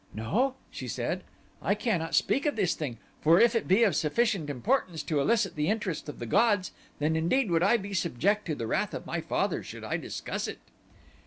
"No," 0.15 0.55
she 0.71 0.87
said, 0.87 1.21
"I 1.61 1.75
cannot 1.75 2.15
speak 2.15 2.47
of 2.47 2.55
this 2.55 2.73
thing, 2.73 2.97
for 3.21 3.39
if 3.39 3.53
it 3.53 3.67
be 3.67 3.83
of 3.83 3.95
sufficient 3.95 4.49
importance 4.49 5.03
to 5.03 5.19
elicit 5.19 5.55
the 5.55 5.69
interest 5.69 6.09
of 6.09 6.17
the 6.17 6.25
gods 6.25 6.71
then 6.97 7.15
indeed 7.15 7.51
would 7.51 7.61
I 7.61 7.77
be 7.77 7.93
subject 7.93 8.47
to 8.47 8.55
the 8.55 8.65
wrath 8.65 8.95
of 8.95 9.05
my 9.05 9.21
father 9.21 9.61
should 9.61 9.83
I 9.83 9.97
discuss 9.97 10.47
it." 10.47 10.57